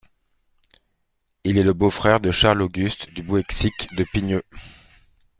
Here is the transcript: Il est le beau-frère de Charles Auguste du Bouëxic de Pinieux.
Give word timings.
Il 1.43 1.59
est 1.59 1.63
le 1.63 1.73
beau-frère 1.75 2.19
de 2.19 2.31
Charles 2.31 2.63
Auguste 2.63 3.13
du 3.13 3.21
Bouëxic 3.21 3.93
de 3.97 4.03
Pinieux. 4.03 4.41